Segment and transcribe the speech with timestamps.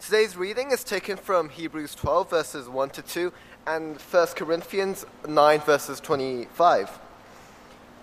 [0.00, 3.32] Today's reading is taken from Hebrews 12, verses 1 to 2,
[3.66, 6.98] and 1 Corinthians 9, verses 25.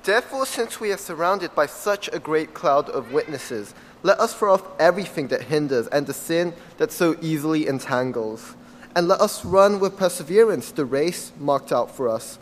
[0.04, 3.74] Therefore, since we are surrounded by such a great cloud of witnesses,
[4.04, 8.54] let us throw off everything that hinders and the sin that so easily entangles.
[8.96, 12.38] And let us run with perseverance the race marked out for us,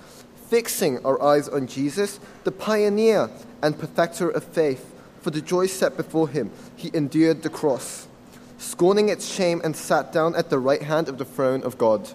[0.49, 3.29] fixing our eyes on Jesus, the pioneer
[3.63, 4.93] and perfecter of faith.
[5.21, 8.09] For the joy set before him, he endured the cross,
[8.57, 12.09] scorning its shame, and sat down at the right hand of the throne of God.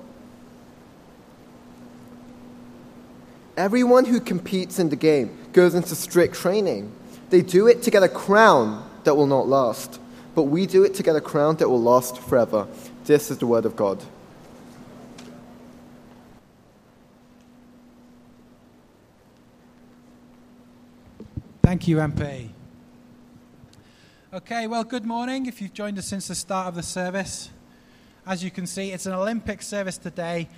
[3.57, 6.93] Everyone who competes in the game goes into strict training.
[7.29, 10.01] They do it to get a crown that will not last,
[10.35, 12.67] but we do it to get a crown that will last forever.
[13.05, 14.03] This is the word of God.
[21.63, 22.51] Thank you, MP.
[24.33, 27.51] Okay, well, good morning if you've joined us since the start of the service.
[28.25, 30.49] As you can see, it's an Olympic service today,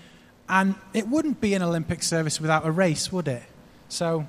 [0.46, 3.42] and it wouldn't be an Olympic service without a race, would it?
[3.88, 4.26] So,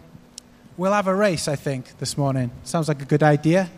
[0.77, 2.51] we'll have a race, I think, this morning.
[2.63, 3.69] Sounds like a good idea.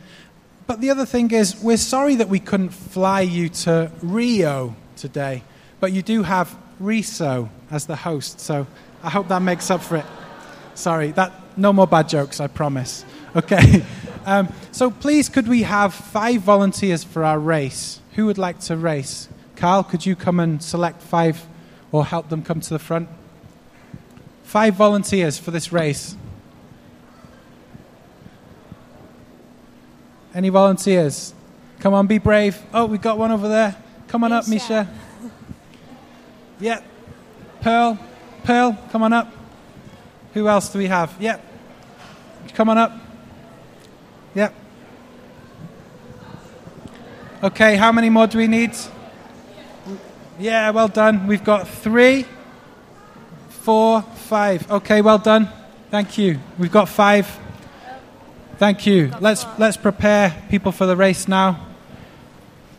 [0.67, 5.41] But the other thing is, we're sorry that we couldn't fly you to Rio today,
[5.80, 8.67] but you do have Riso as the host, so
[9.02, 10.05] I hope that makes up for it.
[10.75, 13.03] Sorry, that no more bad jokes, I promise.
[13.36, 13.83] Okay.
[14.25, 18.01] Um, so please, could we have five volunteers for our race?
[18.15, 19.29] Who would like to race?
[19.55, 21.45] Carl, could you come and select five
[21.91, 23.07] or help them come to the front?
[24.43, 26.15] Five volunteers for this race.
[30.33, 31.33] Any volunteers?
[31.79, 32.61] Come on, be brave.
[32.73, 33.75] Oh, we got one over there.
[34.07, 34.89] Come on up, Misha.
[36.57, 36.81] Yeah.
[37.59, 37.99] Pearl,
[38.45, 39.29] Pearl, come on up.
[40.33, 41.13] Who else do we have?
[41.19, 41.43] Yep.
[42.53, 42.93] Come on up.
[44.35, 44.53] Yep.
[47.45, 48.71] Okay, how many more do we need?
[50.39, 51.27] Yeah, well done.
[51.27, 52.25] We've got three,
[53.49, 54.67] four, five.
[54.71, 55.49] Okay, well done.
[55.91, 56.39] Thank you.
[56.58, 57.30] We've got five.
[58.58, 59.11] Thank you.
[59.21, 61.67] Let's let's prepare people for the race now.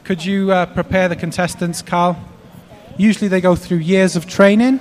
[0.02, 2.18] Could you uh, prepare the contestants, Carl?
[2.96, 4.80] Usually they go through years of training,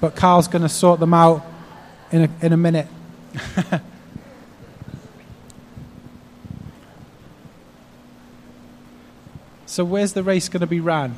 [0.00, 1.46] but Carl's going to sort them out
[2.10, 2.88] in a, in a minute.
[9.70, 11.14] so, where's the race going to be ran?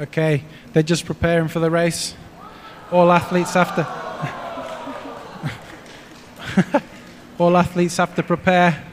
[0.00, 2.16] Okay, they're just preparing for the race.
[2.90, 3.86] All athletes have to.
[7.38, 8.84] All athletes have to prepare.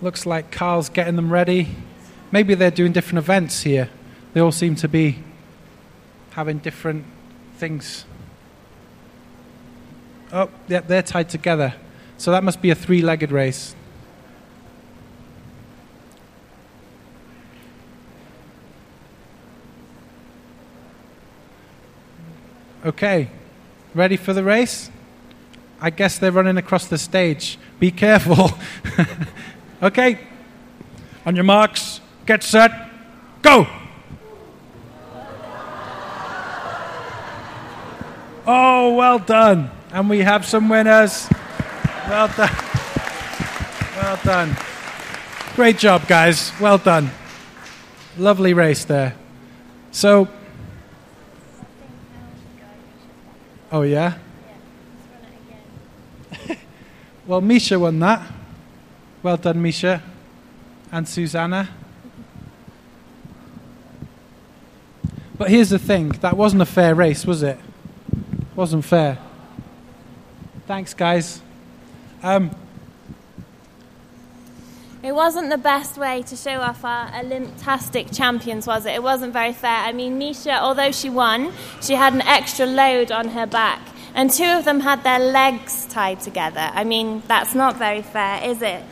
[0.00, 1.68] Looks like Carl's getting them ready.
[2.32, 3.90] Maybe they're doing different events here.
[4.32, 5.18] They all seem to be
[6.30, 7.04] having different
[7.64, 8.04] things.
[10.30, 11.72] Oh, yeah, they're tied together.
[12.18, 13.74] So that must be a three legged race.
[22.84, 23.30] Okay,
[23.94, 24.90] ready for the race?
[25.80, 27.58] I guess they're running across the stage.
[27.80, 28.50] Be careful.
[29.82, 30.18] okay,
[31.24, 32.90] on your marks, get set,
[33.40, 33.83] go!
[38.46, 39.70] Oh, well done.
[39.90, 41.28] And we have some winners.
[42.08, 42.50] Well done.
[43.96, 44.56] Well done.
[45.56, 46.52] Great job, guys.
[46.60, 47.10] Well done.
[48.18, 49.14] Lovely race there.
[49.92, 50.28] So,
[53.72, 54.18] oh, yeah?
[57.26, 58.30] well, Misha won that.
[59.22, 60.02] Well done, Misha.
[60.92, 61.70] And Susanna.
[65.38, 67.58] But here's the thing that wasn't a fair race, was it?
[68.56, 69.18] Wasn't fair.
[70.66, 71.40] Thanks, guys.
[72.22, 72.50] Um,
[75.04, 78.94] It wasn't the best way to show off our Olymtastic champions, was it?
[78.94, 79.80] It wasn't very fair.
[79.80, 83.82] I mean, Misha, although she won, she had an extra load on her back.
[84.14, 86.70] And two of them had their legs tied together.
[86.72, 88.82] I mean, that's not very fair, is it?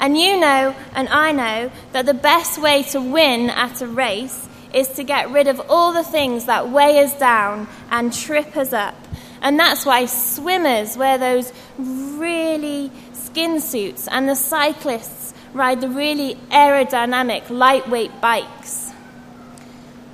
[0.00, 4.48] And you know, and I know, that the best way to win at a race
[4.72, 8.72] is to get rid of all the things that weigh us down and trip us
[8.72, 8.96] up.
[9.44, 16.36] And that's why swimmers wear those really skin suits and the cyclists ride the really
[16.50, 18.90] aerodynamic, lightweight bikes.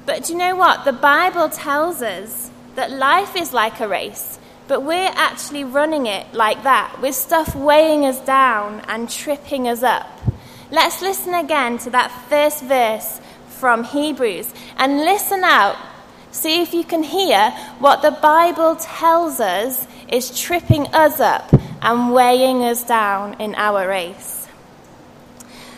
[0.05, 0.85] But do you know what?
[0.85, 6.35] The Bible tells us that life is like a race, but we're actually running it
[6.35, 10.09] like that, with stuff weighing us down and tripping us up.
[10.73, 15.77] Let's listen again to that first verse from Hebrews and listen out
[16.33, 22.13] See if you can hear what the Bible tells us is tripping us up and
[22.13, 24.47] weighing us down in our race.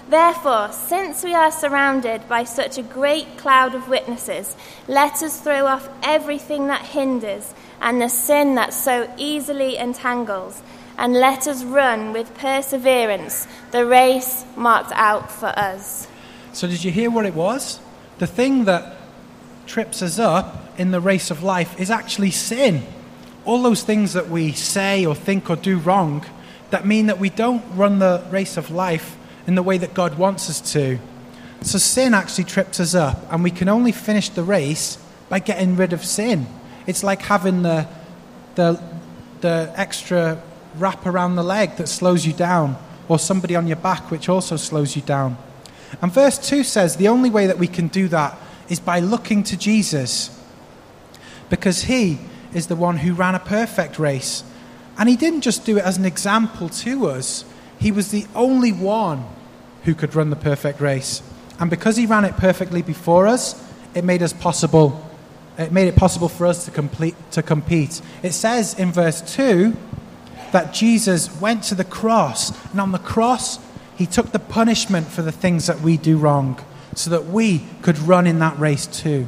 [0.09, 4.55] Therefore, since we are surrounded by such a great cloud of witnesses,
[4.87, 10.61] let us throw off everything that hinders and the sin that so easily entangles,
[10.99, 16.07] and let us run with perseverance the race marked out for us.
[16.53, 17.81] So, did you hear what it was?
[18.19, 19.02] The thing that
[19.67, 22.83] trips us up in the race of life is actually sin.
[23.45, 26.25] All those things that we say or think or do wrong
[26.71, 29.17] that mean that we don't run the race of life
[29.47, 30.99] in the way that God wants us to.
[31.63, 34.99] So sin actually trips us up, and we can only finish the race
[35.29, 36.47] by getting rid of sin.
[36.87, 37.87] It's like having the,
[38.55, 38.83] the,
[39.41, 40.43] the extra
[40.77, 42.77] wrap around the leg that slows you down,
[43.09, 45.37] or somebody on your back which also slows you down.
[46.01, 48.37] And verse 2 says the only way that we can do that
[48.69, 50.39] is by looking to Jesus,
[51.51, 52.19] because he
[52.55, 54.45] is the one who ran a perfect race.
[54.99, 57.45] And he didn't just do it as an example to us,
[57.79, 59.25] he was the only one
[59.85, 61.23] who could run the perfect race.
[61.59, 63.61] And because he ran it perfectly before us,
[63.95, 65.09] it made us possible.
[65.59, 68.01] It made it possible for us to complete to compete.
[68.23, 69.77] It says in verse 2
[70.53, 73.59] that Jesus went to the cross, and on the cross
[73.97, 76.63] he took the punishment for the things that we do wrong
[76.95, 79.27] so that we could run in that race too.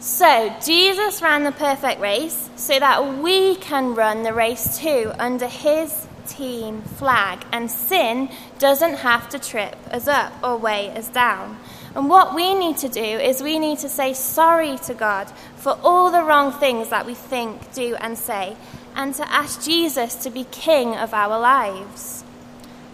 [0.00, 5.46] So, Jesus ran the perfect race so that we can run the race too under
[5.46, 8.28] his team flag, and sin
[8.58, 11.58] doesn't have to trip us up or weigh us down.
[11.94, 15.78] And what we need to do is we need to say sorry to God for
[15.82, 18.56] all the wrong things that we think, do, and say,
[18.96, 22.24] and to ask Jesus to be king of our lives.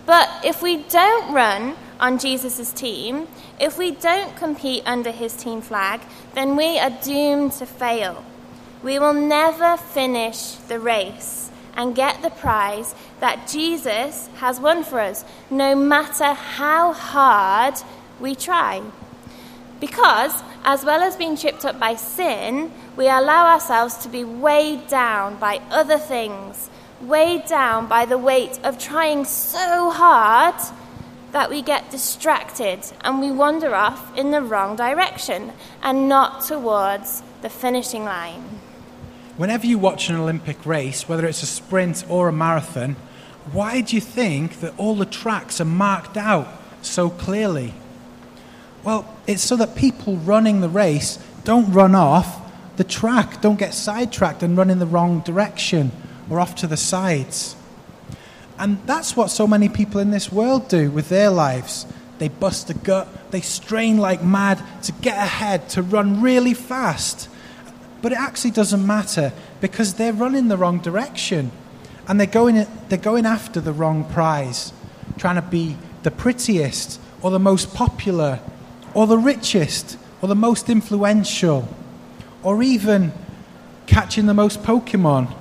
[0.05, 3.27] But if we don't run on Jesus' team,
[3.59, 6.01] if we don't compete under his team flag,
[6.35, 8.25] then we are doomed to fail.
[8.83, 15.01] We will never finish the race and get the prize that Jesus has won for
[15.01, 17.75] us, no matter how hard
[18.21, 18.83] we try.
[19.81, 24.89] Because, as well as being tripped up by sin, we allow ourselves to be weighed
[24.89, 26.69] down by other things,
[27.01, 30.57] weighed down by the weight of trying so hard
[31.33, 35.53] that we get distracted and we wander off in the wrong direction
[35.83, 38.43] and not towards the finishing line.
[39.37, 42.97] Whenever you watch an Olympic race, whether it's a sprint or a marathon,
[43.53, 46.49] why do you think that all the tracks are marked out
[46.83, 47.75] so clearly?
[48.83, 52.41] Well, it's so that people running the race don't run off
[52.77, 55.93] the track, don't get sidetracked and run in the wrong direction
[56.31, 57.57] or off to the sides.
[58.59, 61.87] And that's what so many people in this world do with their lives.
[62.19, 67.29] They bust a gut, they strain like mad to get ahead, to run really fast.
[68.03, 71.53] But it actually doesn't matter because they're running the wrong direction
[72.09, 74.73] and they're going, they're going after the wrong prize,
[75.19, 78.41] trying to be the prettiest or the most popular
[78.95, 81.69] or the richest or the most influential
[82.43, 83.13] or even
[83.87, 85.33] catching the most Pokemon.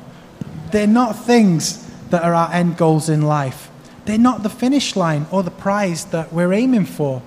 [0.72, 3.70] They're not things that are our end goals in life.
[4.06, 7.22] They're not the finish line or the prize that we're aiming for.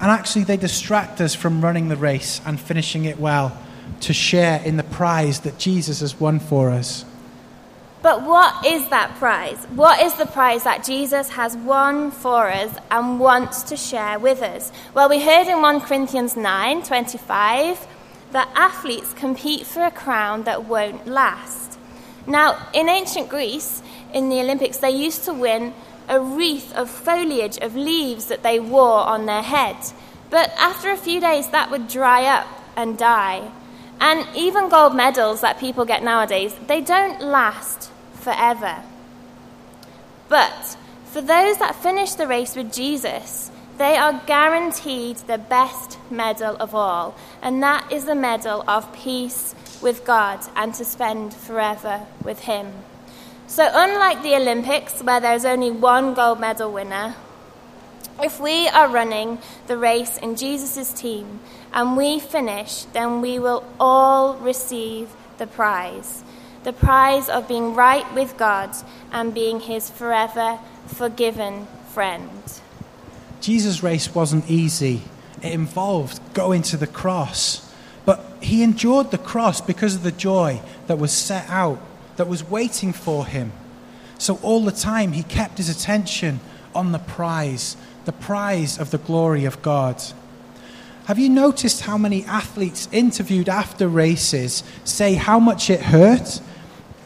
[0.00, 3.56] And actually, they distract us from running the race and finishing it well
[4.00, 7.04] to share in the prize that Jesus has won for us.
[8.02, 9.58] But what is that prize?
[9.66, 14.42] What is the prize that Jesus has won for us and wants to share with
[14.42, 14.72] us?
[14.92, 17.86] Well, we heard in 1 Corinthians 9 25
[18.32, 21.71] that athletes compete for a crown that won't last.
[22.26, 25.74] Now, in ancient Greece, in the Olympics, they used to win
[26.08, 29.76] a wreath of foliage of leaves that they wore on their head.
[30.30, 33.50] But after a few days, that would dry up and die.
[34.00, 38.82] And even gold medals that people get nowadays, they don't last forever.
[40.28, 46.56] But for those that finish the race with Jesus, they are guaranteed the best medal
[46.56, 52.06] of all, and that is the medal of peace with God and to spend forever
[52.22, 52.72] with Him.
[53.46, 57.16] So, unlike the Olympics, where there's only one gold medal winner,
[58.22, 61.40] if we are running the race in Jesus' team
[61.72, 66.22] and we finish, then we will all receive the prize
[66.64, 68.70] the prize of being right with God
[69.10, 72.30] and being his forever forgiven friend.
[73.40, 75.02] Jesus' race wasn't easy,
[75.42, 77.71] it involved going to the cross.
[78.04, 81.80] But he endured the cross because of the joy that was set out,
[82.16, 83.52] that was waiting for him.
[84.18, 86.40] So all the time he kept his attention
[86.74, 90.02] on the prize, the prize of the glory of God.
[91.06, 96.40] Have you noticed how many athletes interviewed after races say how much it hurt?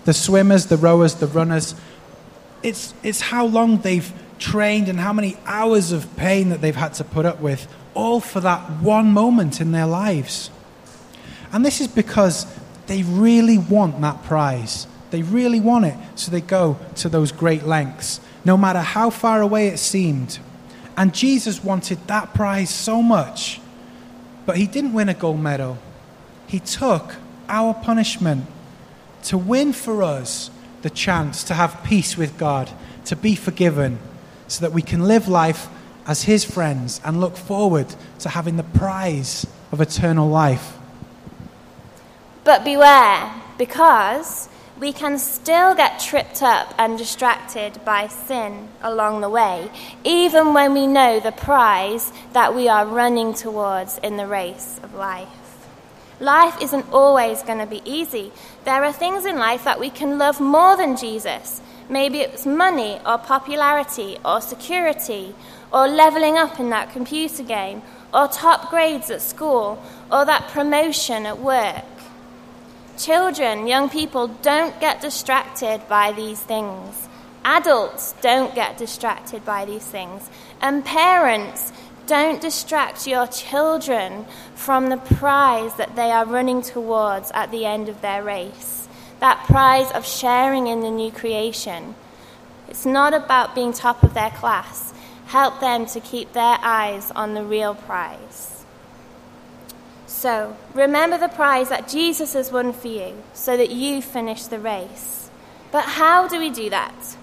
[0.04, 1.74] The swimmers, the rowers, the runners.
[2.62, 6.94] It's, it's how long they've trained and how many hours of pain that they've had
[6.94, 10.50] to put up with, all for that one moment in their lives.
[11.52, 12.46] And this is because
[12.86, 14.86] they really want that prize.
[15.10, 19.40] They really want it, so they go to those great lengths, no matter how far
[19.40, 20.38] away it seemed.
[20.96, 23.60] And Jesus wanted that prize so much,
[24.46, 25.78] but he didn't win a gold medal.
[26.46, 27.16] He took
[27.48, 28.46] our punishment
[29.24, 30.50] to win for us
[30.82, 32.70] the chance to have peace with God,
[33.06, 33.98] to be forgiven,
[34.48, 35.68] so that we can live life
[36.06, 40.75] as his friends and look forward to having the prize of eternal life.
[42.46, 44.48] But beware, because
[44.78, 49.68] we can still get tripped up and distracted by sin along the way,
[50.04, 54.94] even when we know the prize that we are running towards in the race of
[54.94, 55.26] life.
[56.20, 58.30] Life isn't always going to be easy.
[58.64, 61.60] There are things in life that we can love more than Jesus.
[61.88, 65.34] Maybe it's money or popularity or security
[65.72, 67.82] or leveling up in that computer game
[68.14, 71.82] or top grades at school or that promotion at work.
[72.98, 77.08] Children, young people, don't get distracted by these things.
[77.44, 80.30] Adults don't get distracted by these things.
[80.62, 81.72] And parents,
[82.06, 84.24] don't distract your children
[84.54, 88.88] from the prize that they are running towards at the end of their race.
[89.20, 91.94] That prize of sharing in the new creation.
[92.68, 94.94] It's not about being top of their class.
[95.26, 98.55] Help them to keep their eyes on the real prize.
[100.16, 104.58] So, remember the prize that Jesus has won for you so that you finish the
[104.58, 105.28] race.
[105.70, 107.16] But how do we do that?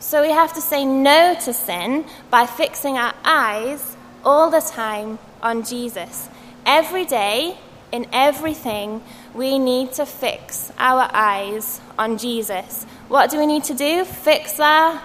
[0.00, 5.18] So, we have to say no to sin by fixing our eyes all the time
[5.42, 6.30] on Jesus.
[6.64, 7.58] Every day,
[7.92, 9.02] in everything,
[9.34, 12.84] we need to fix our eyes on Jesus.
[13.08, 14.06] What do we need to do?
[14.06, 15.02] Fix our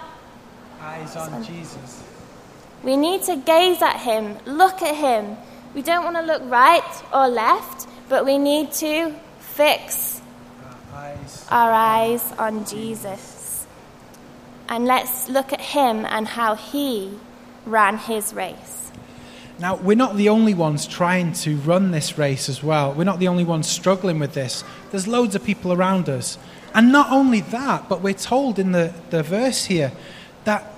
[0.79, 2.01] eyes on Jesus.
[2.81, 5.35] We need to gaze at him, look at him,
[5.79, 10.21] we don't want to look right or left, but we need to fix
[11.49, 13.65] our eyes, on Jesus.
[14.67, 17.17] And let's look at him and how he
[17.65, 18.91] ran his race.
[19.57, 22.91] Now, we're not the only ones trying to run this race as well.
[22.93, 24.65] We're not the only ones struggling with this.
[24.91, 26.37] There's loads of people around us.
[26.73, 29.93] And not only that, but we're told in the, the verse here
[30.43, 30.73] that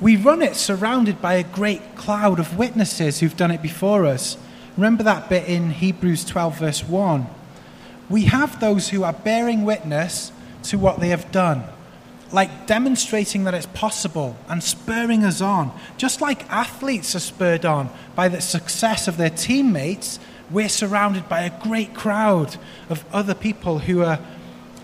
[0.00, 4.36] we run it surrounded by a great cloud of witnesses who've done it before us.
[4.76, 7.26] Remember that bit in Hebrews 12, verse 1.
[8.10, 10.32] We have those who are bearing witness
[10.64, 11.64] to what they have done,
[12.30, 15.72] like demonstrating that it's possible and spurring us on.
[15.96, 20.18] Just like athletes are spurred on by the success of their teammates,
[20.50, 22.56] we're surrounded by a great crowd
[22.90, 24.20] of other people who are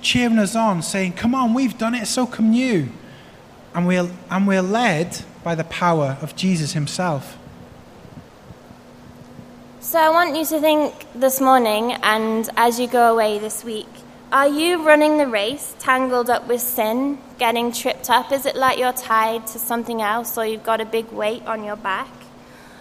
[0.01, 2.89] cheering us on, saying, Come on, we've done it, so come you
[3.75, 7.39] and we're, and we're led by the power of Jesus himself.
[9.81, 13.89] So I want you to think this morning and as you go away this week
[14.33, 18.33] are you running the race tangled up with sin, getting tripped up?
[18.33, 21.65] Is it like you're tied to something else or you've got a big weight on
[21.65, 22.09] your back?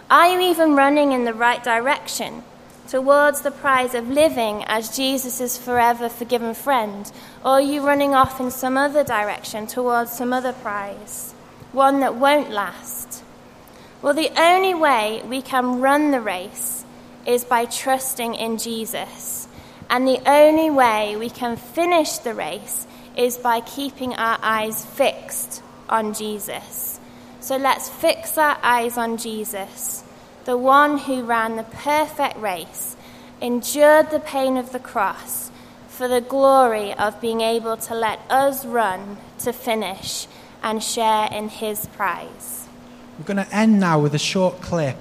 [0.10, 2.46] Are you even running in the right direction?
[2.92, 7.10] Towards the prize of living as Jesus' forever forgiven friend?
[7.42, 11.32] Or are you running off in some other direction towards some other prize,
[11.72, 13.24] one that won't last?
[14.02, 16.84] Well, the only way we can run the race
[17.26, 19.48] is by trusting in Jesus.
[19.90, 25.64] And the only way we can finish the race is by keeping our eyes fixed
[25.88, 27.00] on Jesus.
[27.40, 30.04] So let's fix our eyes on Jesus
[30.46, 32.96] the one who ran the perfect race,
[33.42, 35.52] endured the pain of the cross
[35.88, 40.28] for the glory of being able to let us run to finish
[40.64, 42.68] and share in his prize.
[43.20, 44.98] We're going to end now with a short clip.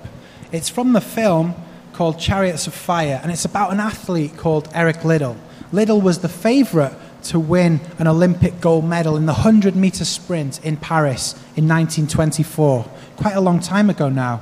[0.53, 1.55] It's from the film
[1.93, 5.37] called Chariots of Fire, and it's about an athlete called Eric Liddell.
[5.73, 6.95] Liddell was the favourite
[7.25, 12.85] to win an Olympic gold medal in the 100 metre sprint in Paris in 1924,
[13.17, 14.41] quite a long time ago now.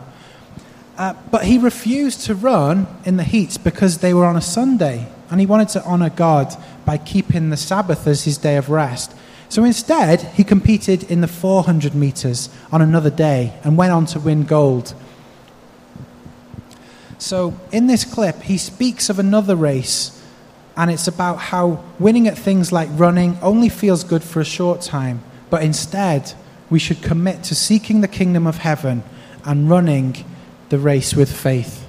[0.98, 5.06] Uh, but he refused to run in the heats because they were on a Sunday,
[5.30, 6.52] and he wanted to honor God
[6.84, 9.14] by keeping the Sabbath as his day of rest.
[9.48, 14.18] So instead, he competed in the 400 meters on another day and went on to
[14.18, 14.92] win gold.
[17.18, 20.20] So in this clip, he speaks of another race,
[20.76, 24.80] and it's about how winning at things like running only feels good for a short
[24.80, 26.32] time, but instead,
[26.68, 29.04] we should commit to seeking the kingdom of heaven
[29.44, 30.24] and running
[30.68, 31.86] the race with faith.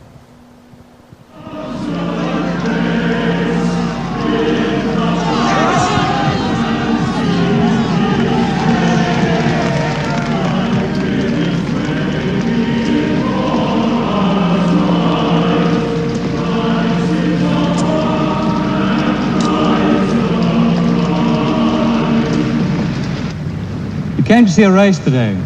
[24.17, 25.37] You came to see a race today,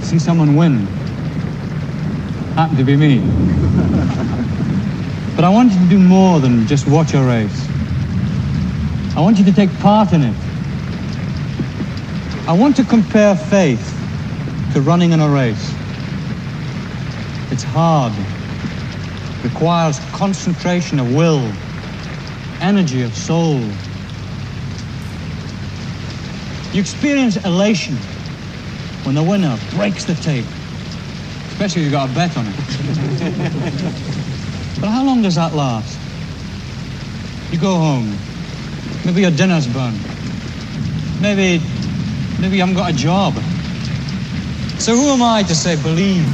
[0.00, 1.01] to see someone win.
[2.62, 3.18] Happened to be me.
[5.34, 7.68] but I want you to do more than just watch a race.
[9.16, 10.36] I want you to take part in it.
[12.46, 13.84] I want to compare faith
[14.74, 15.74] to running in a race.
[17.50, 18.12] It's hard,
[19.42, 21.42] requires concentration of will,
[22.60, 23.58] energy of soul.
[26.72, 27.96] You experience elation
[29.02, 30.46] when the winner breaks the tape,
[31.52, 32.56] especially if you've got a bet on it.
[34.80, 35.98] but how long does that last?
[37.52, 38.16] You go home,
[39.04, 40.00] maybe your dinner's burned,
[41.20, 41.62] maybe,
[42.40, 43.34] maybe you haven't got a job.
[44.78, 46.24] So who am I to say believe,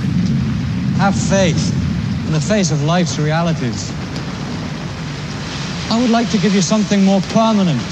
[0.96, 1.74] have faith
[2.26, 3.92] in the face of life's realities?
[5.90, 7.82] I would like to give you something more permanent,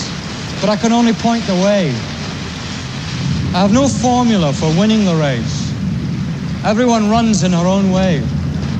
[0.60, 1.88] but I can only point the way.
[3.52, 5.55] I have no formula for winning the race.
[6.66, 8.18] Everyone runs in her own way,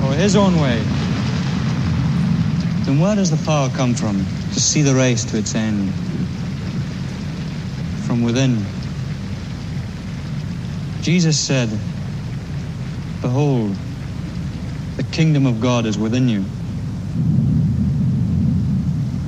[0.03, 0.83] or his own way.
[2.85, 5.93] Then where does the power come from to see the race to its end?
[8.05, 8.65] From within.
[11.01, 11.69] Jesus said,
[13.23, 13.77] Behold,
[14.97, 16.45] the kingdom of God is within you.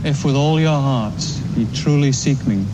[0.02, 2.64] If with all your hearts ye truly seek me,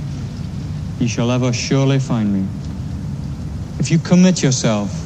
[0.99, 2.49] ye shall ever surely find me.
[3.79, 5.04] If you commit yourself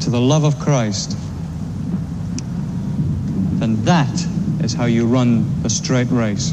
[0.00, 1.16] to the love of Christ,
[3.58, 4.26] then that
[4.62, 6.52] is how you run the straight race.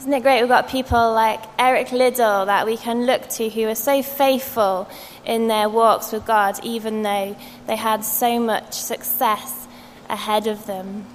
[0.00, 3.66] Isn't it great we've got people like Eric Liddell that we can look to who
[3.68, 4.86] are so faithful
[5.24, 7.34] in their walks with God, even though
[7.66, 9.66] they had so much success
[10.10, 11.06] ahead of them.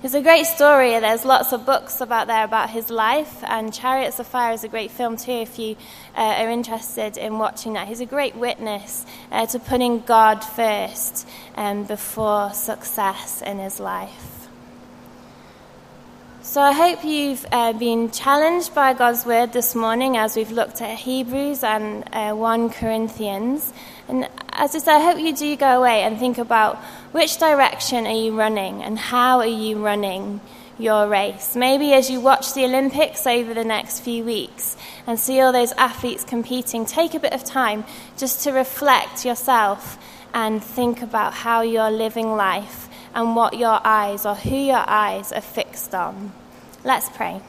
[0.00, 0.90] It's a great story.
[1.00, 4.68] There's lots of books about there about his life, and Chariots of Fire is a
[4.68, 5.32] great film too.
[5.32, 5.74] If you
[6.16, 11.26] uh, are interested in watching that, he's a great witness uh, to putting God first
[11.56, 14.46] um, before success in his life.
[16.42, 20.80] So I hope you've uh, been challenged by God's word this morning as we've looked
[20.80, 23.72] at Hebrews and uh, 1 Corinthians.
[24.06, 24.28] And
[24.58, 26.76] as I said, I hope you do go away and think about
[27.12, 30.40] which direction are you running and how are you running
[30.78, 31.54] your race.
[31.54, 35.72] Maybe as you watch the Olympics over the next few weeks and see all those
[35.72, 37.84] athletes competing, take a bit of time
[38.16, 39.96] just to reflect yourself
[40.34, 45.32] and think about how you're living life and what your eyes or who your eyes
[45.32, 46.32] are fixed on.
[46.84, 47.40] Let's pray.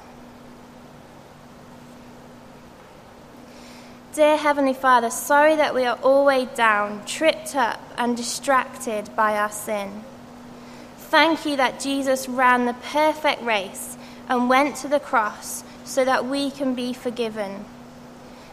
[4.13, 9.37] Dear Heavenly Father, sorry that we are all weighed down, tripped up, and distracted by
[9.37, 10.03] our sin.
[10.97, 16.25] Thank you that Jesus ran the perfect race and went to the cross so that
[16.25, 17.65] we can be forgiven.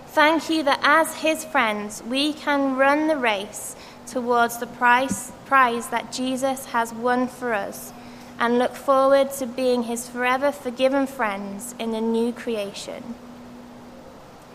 [0.09, 5.89] Thank you that as His friends, we can run the race towards the prize, prize
[5.89, 7.95] that Jesus has won for us
[8.39, 13.03] and look forward to being his forever forgiven friends in the new creation.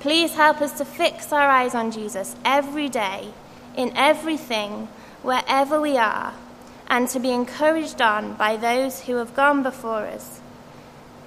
[0.02, 3.32] Please help us to fix our eyes on Jesus every day,
[3.76, 4.88] in everything,
[5.22, 6.34] wherever we are,
[6.88, 10.42] and to be encouraged on by those who have gone before us.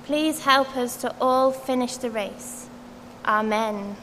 [0.06, 2.68] Please help us to all finish the race.
[3.24, 3.96] Amen.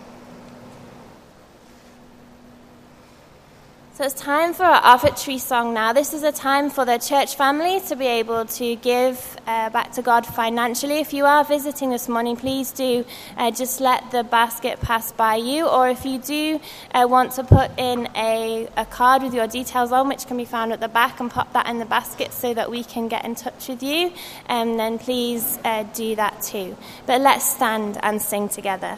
[4.01, 5.93] So it's time for our offertory song now.
[5.93, 9.91] This is a time for the church family to be able to give uh, back
[9.91, 10.95] to God financially.
[10.95, 13.05] If you are visiting this morning, please do
[13.37, 15.67] uh, just let the basket pass by you.
[15.67, 16.59] Or if you do
[16.95, 20.45] uh, want to put in a, a card with your details on, which can be
[20.45, 23.23] found at the back, and pop that in the basket so that we can get
[23.23, 24.11] in touch with you,
[24.49, 26.75] um, then please uh, do that too.
[27.05, 28.97] But let's stand and sing together.